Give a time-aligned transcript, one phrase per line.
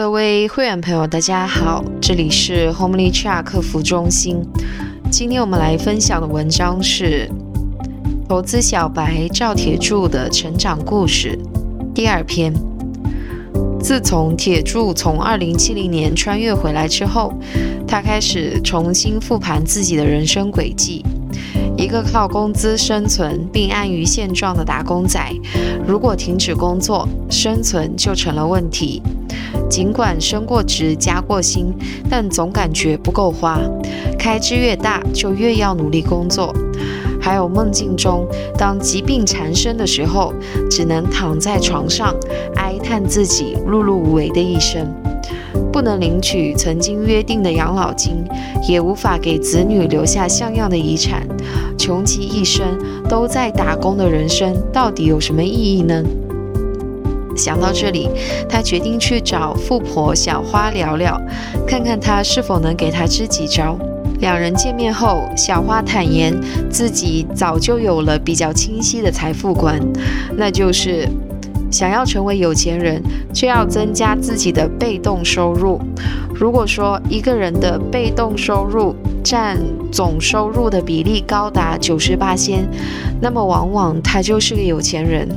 [0.00, 4.42] 各位会员朋友，大家好，这里是 Homely Chat 客服中心。
[5.10, 7.28] 今天我们来分享的文章是
[8.26, 11.38] 《投资小白赵铁柱的成长故事》
[11.92, 12.50] 第二篇。
[13.78, 17.34] 自从铁柱从2070年穿越回来之后，
[17.86, 21.04] 他开始重新复盘自己的人生轨迹。
[21.76, 25.20] 一个靠工资生存并安于现状的打工仔，
[25.86, 29.02] 如果停止工作，生存就成了问题。
[29.70, 31.72] 尽管升过职、加过薪，
[32.10, 33.60] 但总感觉不够花。
[34.18, 36.52] 开支越大，就越要努力工作。
[37.20, 38.26] 还有梦境中，
[38.58, 40.34] 当疾病缠身的时候，
[40.70, 42.14] 只能躺在床上
[42.56, 44.92] 哀叹自己碌碌无为的一生。
[45.72, 48.24] 不能领取曾经约定的养老金，
[48.68, 51.26] 也无法给子女留下像样的遗产，
[51.78, 52.64] 穷其一生
[53.08, 56.02] 都在打工的人生，到底有什么意义呢？
[57.36, 58.08] 想到这里，
[58.48, 61.20] 他决定去找富婆小花聊聊，
[61.66, 63.78] 看看她是否能给他支几招。
[64.20, 66.34] 两人见面后，小花坦言
[66.70, 69.80] 自己早就有了比较清晰的财富观，
[70.36, 71.08] 那就是。
[71.72, 73.00] 想要成为有钱人，
[73.32, 75.80] 就要增加自己的被动收入。
[76.34, 79.56] 如果说一个人的被动收入占
[79.92, 82.68] 总收入的比例高达九十八仙，
[83.22, 85.28] 那么往往他就是个有钱人。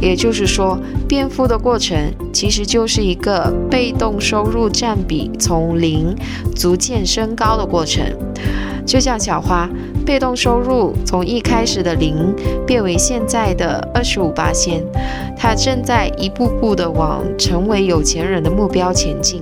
[0.00, 1.96] 也就是说，变富的过程
[2.32, 6.14] 其实就是一个被动收入占比从零
[6.54, 8.04] 逐渐升高的过程。
[8.86, 9.68] 就像小花。
[10.02, 12.34] 被动收入从一开始的零
[12.66, 14.82] 变为现在的二十五八千，
[15.36, 19.40] 他正在一步步的往成为有钱人的目标前进。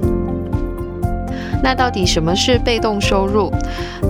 [1.63, 3.51] 那到底什么是被动收入？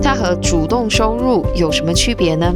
[0.01, 2.53] 它和主动收入有什么区别呢？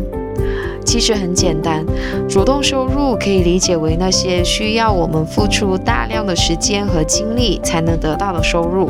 [0.85, 1.85] 其实很简单，
[2.29, 8.89] 主动收入可以理解为那些需要我们付出大量的时间和精力才能得到的收入。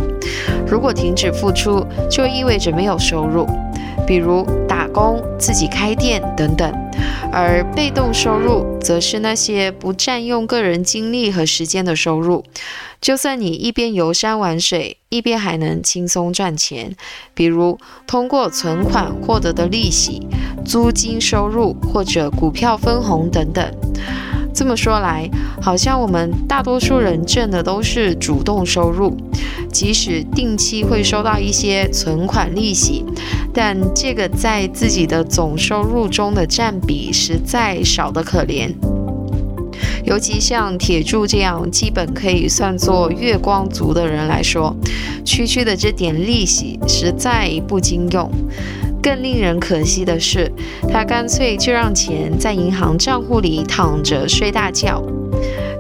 [0.68, 3.48] 如果停止付出，就意味着没有收入。
[4.06, 6.74] 比如打工、自己开店等等，
[7.32, 12.44] 而被动收入则是那些不占用个人精力和时间的收入。
[13.04, 16.96] 就算你一边游山玩水，一边还能轻松赚钱，
[17.34, 17.78] 比如
[18.08, 20.26] 通过存款获得的利息、
[20.64, 23.62] 租金收入或者股票分红等等。
[24.56, 25.30] 这么说来，
[25.62, 29.18] 好像我们大多数人挣的都是主动收入，
[29.70, 33.04] 即使定期会收到一些存款利息，
[33.54, 38.74] 但这个在自己的总收入中的占比实在少得可怜。
[40.14, 44.76] 尤其像铁柱这样基本可以算作月光族的人来说，
[45.26, 48.30] 区区的这点利息实在不经用。
[49.02, 50.52] 更令人可惜的是，
[50.88, 55.04] 他干脆就让钱在银行账户里躺着睡大觉。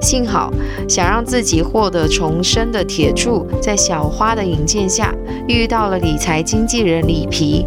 [0.01, 0.51] 幸好，
[0.89, 5.13] 想让自己获得重生的铁柱，在小花的引荐下，
[5.47, 7.63] 遇到了理财经纪人李皮。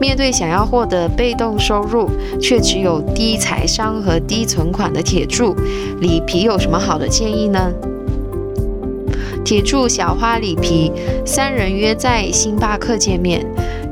[0.00, 2.08] 面对想要获得被动收入，
[2.40, 5.54] 却只有低财商和低存款的铁柱，
[6.00, 7.72] 李皮有什么好的建议呢？
[9.44, 10.92] 铁柱、小花、李皮
[11.24, 13.44] 三人约在星巴克见面。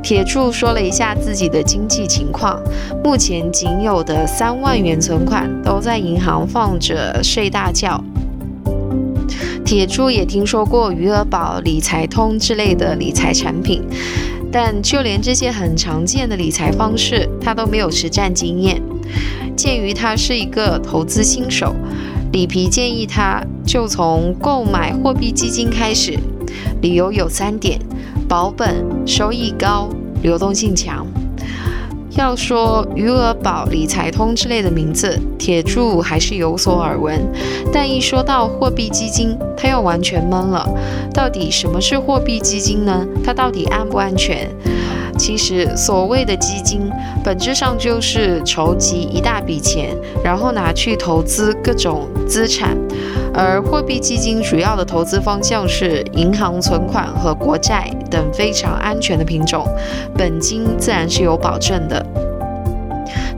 [0.03, 2.63] 铁柱说了一下自己的经济情况，
[3.03, 8.01] 目前仅有的三万元存款都在银行放着睡大觉。
[9.65, 13.83] 铁柱也听说过余额宝、理财通之类的理财产品，
[14.59, 18.81] 但就连这些很常见的理财方式，他都没有实战经验。
[19.55, 21.77] 鉴于他是一个投资新手，
[22.33, 26.19] 李皮建议他就从购买货币基金开始，
[26.81, 27.79] 理由有三点。
[28.27, 29.91] 保本、收益高、
[30.23, 31.07] 流动性强。
[32.17, 37.21] 要说余额宝、理财通之类的名字，铁柱还是有所耳闻。
[37.73, 40.67] 但一说到货币基金，他又完全懵了。
[41.13, 43.07] 到底什么是货币基金呢？
[43.25, 44.49] 它到底安不安全？
[45.17, 46.91] 其实，所谓的基金，
[47.25, 52.77] 本质上就是筹集一大笔钱，然后拿去投资各种资产。
[53.35, 59.67] 而货币基金主要的投资方向是银行存款和国债等非常安全的品种，
[60.17, 62.05] 本金自然是有保证的。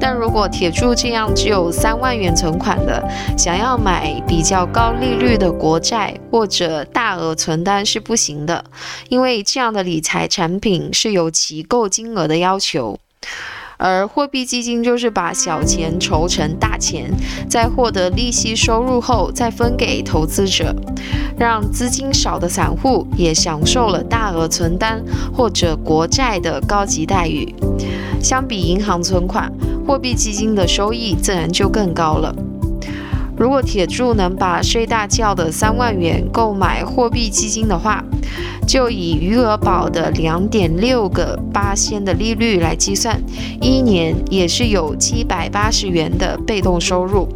[0.00, 3.02] 但如果铁柱这样只有三万元存款的，
[3.36, 8.64] 想要买比较高利率的国债或者大额存单是不行的，
[9.08, 12.98] 因为这样的理财产品是有其购金额的要求。
[13.80, 17.08] 而货币基金就是把小钱筹成大钱，
[17.48, 20.74] 在获得利息收入后再分给投资者，
[21.38, 25.00] 让资金少的散户也享受了大额存单
[25.32, 27.54] 或者国债的高级待遇。
[28.20, 29.52] 相比银行存款，
[29.86, 32.34] 货币基金的收益自然就更高了。
[33.36, 38.02] 如果铁柱能把睡大觉的三万元购买货币基金的话，
[38.66, 43.16] 就以余额宝的两点六个八仙的利率来计算，
[43.60, 47.28] 一年也是有七百八十元的被动收入，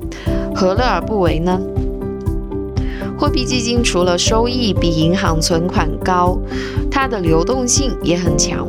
[0.53, 1.61] 何乐而不为呢？
[3.23, 6.37] 货币基金除了收益比银行存款高，
[6.91, 8.67] 它的流动性也很强。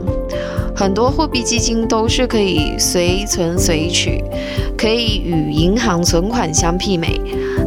[0.76, 4.24] 很多货币基金都是可以随存随取，
[4.78, 7.20] 可以与银行存款相媲美。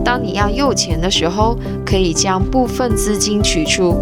[0.04, 3.96] 当你要用钱的时候，可以将部分资金取出；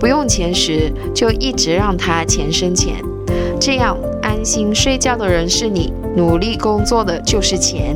[0.00, 2.94] 不用钱时，就一直让它钱生钱。
[3.60, 7.94] 这样安心睡觉的人是你，努力工作的就是钱。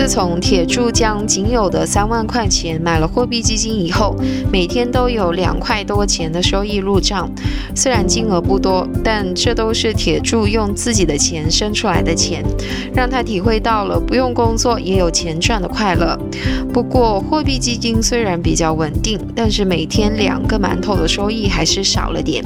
[0.00, 4.16] 自从铁柱将仅有的三万块钱买了货币基金以后，
[4.50, 7.30] 每天都有两块多钱的收益入账。
[7.74, 12.42] 虽然金额不多，但这都是铁柱用自己的钱生出来的钱，
[12.94, 16.18] 让他体会到了不用工作也有钱赚的快乐。
[16.72, 22.42] 不过，货币基金虽然比较稳定，但是每天两个馒头的收益还是少了点。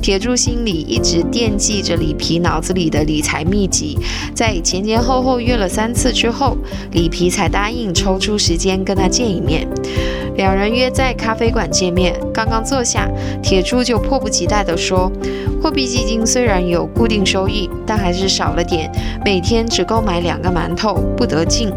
[0.00, 3.98] 铁柱心里一直惦记着里皮脑子里的理财秘籍，
[4.32, 6.56] 在前前后后约了三次之后。
[6.92, 9.66] 里皮才答应抽出时间跟他见一面。
[10.36, 13.06] 两人约在咖啡馆见面，刚刚坐下，
[13.42, 15.12] 铁柱就迫不及待地说
[15.62, 18.90] ：“货币基金虽然有固定收益，但还是少了点，
[19.24, 21.70] 每天只够买两个馒头，不得劲。”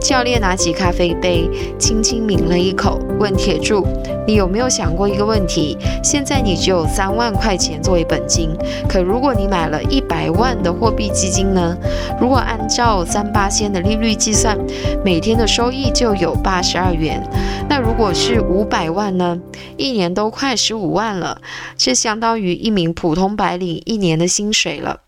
[0.00, 1.48] 教练拿起咖啡杯，
[1.78, 3.86] 轻轻抿了一口，问铁柱
[4.26, 5.76] ：“你有没有想过一个问题？
[6.02, 8.50] 现在你只有三万块钱作为本金，
[8.88, 11.76] 可如果你买了一百万的货币基金呢？
[12.20, 14.58] 如果按照三八仙的利率计算，
[15.04, 17.22] 每天的收益就有八十二元。
[17.68, 19.38] 那如果是五百万呢？
[19.76, 21.40] 一年都快十五万了，
[21.76, 25.02] 这相当于一名普通白领一年的薪水了。”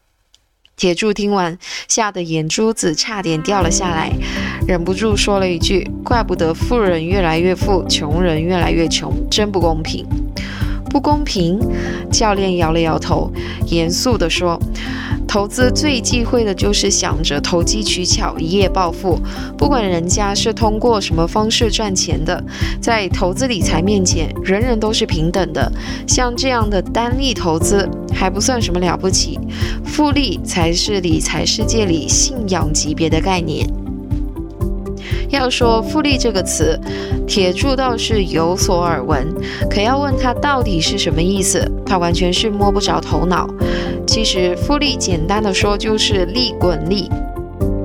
[0.82, 1.56] 铁柱听完，
[1.86, 4.10] 吓得眼珠子差点掉了下来，
[4.66, 10.04] 忍不住说了一句：“怪不得富人越来越富，穷人越来越穷，真不公平。”
[10.92, 11.58] 不公平？
[12.10, 13.32] 教练摇了摇头，
[13.68, 14.60] 严肃地说
[15.26, 19.18] ：“投资最忌讳的就是想着投机取巧，一夜暴富。
[19.56, 22.44] 不管人家是通过什么方式赚钱的，
[22.78, 25.72] 在投资理财面前，人人都是平等的。
[26.06, 29.40] 像这样的单利投资还不算什么了不起，
[29.86, 33.66] 复利才是理财世界里信仰级别的概念。”
[35.32, 36.78] 要说“复利”这个词，
[37.26, 39.26] 铁柱倒是有所耳闻，
[39.70, 43.48] 可要问他到底是什么意思，他完全是摸不着头脑。
[44.06, 47.08] 其实，复利简单的说就是利滚利，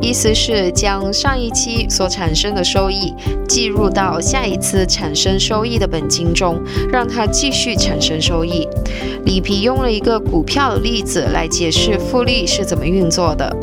[0.02, 3.14] 意思是将上一期所产生的收益
[3.48, 6.62] 计入到下一次产生收益的本金中，
[6.92, 8.68] 让它继续产生收益。
[9.24, 13.56] 里皮用了一个股票的例子来解释复利是怎么运作的。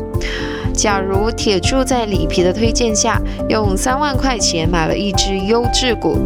[0.75, 3.19] 假如铁柱在里皮的推荐下，
[3.49, 6.17] 用三万块钱买了一只优质股，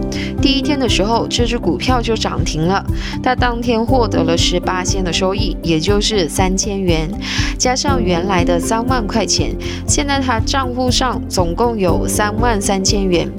[0.42, 2.84] 第一天的时候，这只股票就涨停了，
[3.24, 7.10] 他当天获得了十八千的收益，也就是三千元，
[7.58, 9.56] 加上原来的三万块钱，
[9.88, 13.30] 现在他账户上总共有三万三千元。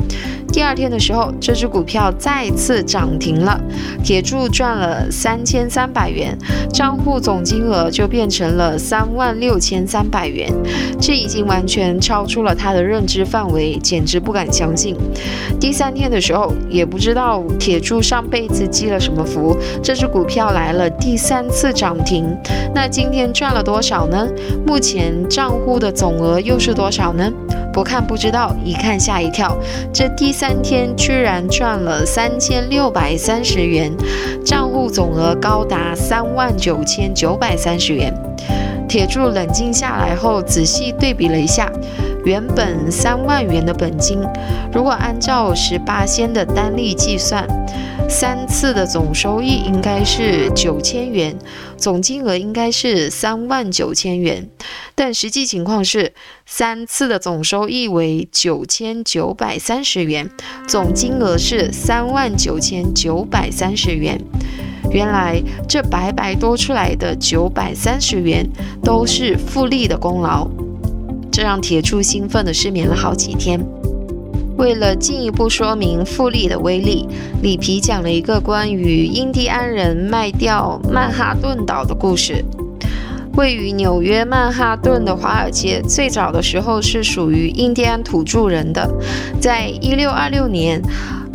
[0.52, 3.58] 第二天的时候，这只股票再次涨停了，
[4.02, 6.36] 铁柱赚了三千三百元，
[6.72, 10.52] 账户总金额就变成了三万六千三百元，
[11.00, 14.96] 这已经完全超出了他的认知范围，简直不敢相信。
[15.60, 22.26] 第三天的时候，也不知道铁柱上辈子积了什么福，这只股票来了第三次涨停，
[22.74, 24.28] 那今天赚了多少呢？
[24.66, 27.30] 目前账户的总额又是多少呢？
[27.72, 29.56] 不看不知道，一看吓一跳。
[29.92, 33.92] 这第三天居然赚了三千六百三十元，
[34.44, 38.12] 账户总额高达三万九千九百三十元。
[38.88, 41.70] 铁柱冷静下来后，仔细对比了一下。
[42.24, 44.20] 原本三万元的本金，
[44.72, 47.46] 如果按照十八仙的单利计算，
[48.10, 51.34] 三次的总收益应该是九千元，
[51.80, 54.48] 总金额应该是三万九千元。
[54.94, 56.12] 但实际情况是，
[56.44, 60.30] 三次的总收益为九千九百三十元，
[60.68, 64.20] 总金额是三万九千九百三十元。
[64.90, 68.46] 原来这白白多出来的九百三十元，
[68.84, 70.46] 都是复利的功劳。
[71.32, 73.58] 这让铁柱兴奋地失眠了好几天。
[74.60, 77.08] 为了进一步说明复利的威力，
[77.42, 82.44] 里皮讲了一个关于印第安人卖掉曼哈顿岛的故事。
[83.36, 88.86] 位于纽约曼哈顿的华尔街，最早的时候是属于印第安土著人的。
[89.40, 90.82] 在一六二六年。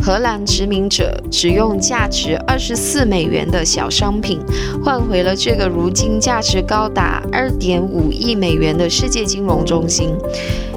[0.04, 4.40] 荷兰殖民者只用价值二十四美元的小商品，
[4.84, 10.12] 换回了这个如今价值高达二点五亿美元的世界金融中心。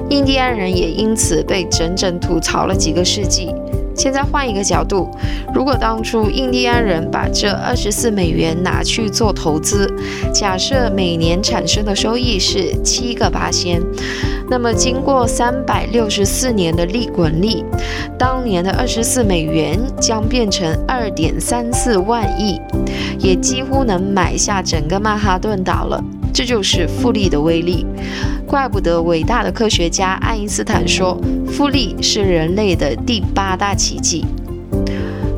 [0.09, 3.53] 印第安人也因此被整整吐槽了几个世纪。
[3.95, 5.09] 现在换一个角度，
[5.53, 9.93] 如果当初印第安人把这二十四美元拿去做投资，
[10.33, 13.81] 假设每年产生的收益是七个八仙，
[14.49, 17.65] 那么经过三百六十四年的利滚利，
[18.17, 22.57] 当年的二十四美元将变成二点三四万亿，
[23.19, 26.01] 也几乎能买下整个曼哈顿岛了。
[26.33, 27.85] 这就是复利的威力，
[28.45, 34.25] 怪不得伟大的科学家爱因斯坦说，复利是人类的第八大奇迹。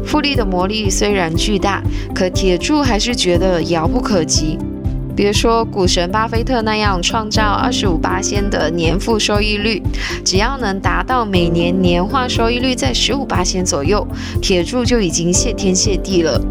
[0.05, 1.81] 复利的魔力虽然巨大，
[2.13, 4.57] 可铁柱还是觉得遥不可及。
[5.15, 9.81] 别说股神巴菲特那样创造二十五八仙的年复收益率，
[10.23, 14.05] 只要能达到每年年化收益率在十五八仙左右，
[14.41, 16.41] 铁柱就已经谢天谢地了。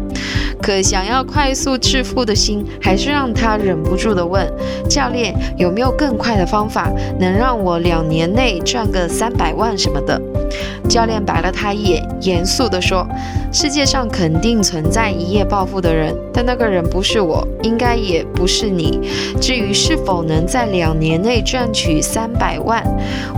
[0.61, 4.45] 可想要快速致富的心，还是让他忍不住的问
[4.89, 10.21] 教练：有没有更快的方法，能让我两年内赚个三百万什么的？
[10.87, 13.07] 教练白了他一眼，严肃地说
[13.53, 18.99] ：“世界上肯定存在一夜暴富的人，但那个人不是我，应该也不是你。
[19.39, 22.83] 至于是否能在两年内赚取三百万，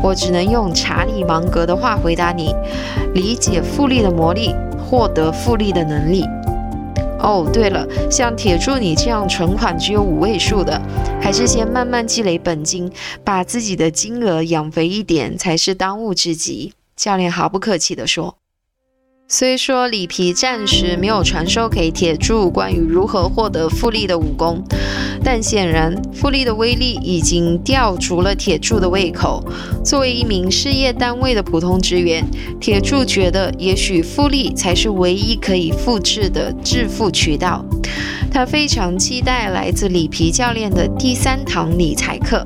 [0.02, 2.56] 我只能用查理芒格的话回答你：
[3.13, 6.25] 理解复利的魔力，获得复利的能力。
[7.24, 10.80] 哦，对了，像铁柱你这样存款只有五位数的，
[11.22, 12.92] 还是先慢慢积累本金，
[13.24, 18.36] 把自己的金额养肥一点，才是当务之急。”教练毫不客气地说
[19.36, 24.63] ：“虽说里皮暂时没有传授给铁柱关于如何获得复利的武功，
[25.24, 29.44] 但显然复利的威力已经吊足了铁柱的胃口。
[29.84, 32.24] 作为一名事业单位的普通职员，
[32.62, 37.66] 铁柱觉得也许复利才是唯一可以复制的致富渠道。
[38.32, 42.46] 他非常期待来自里皮教练的第三堂理财课。”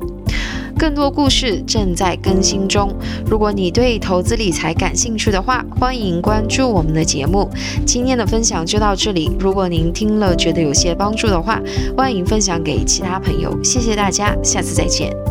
[0.78, 2.94] 更多故事正在更新中。
[3.26, 7.50] 如果你对投资理财感兴趣的话，欢迎关注我们的节目。
[7.84, 9.30] 今天的分享就到这里。
[9.40, 11.60] 如果您听了觉得有些帮助的话，
[11.96, 13.52] 欢迎分享给其他朋友。
[13.62, 15.27] 谢谢大家，下次再见。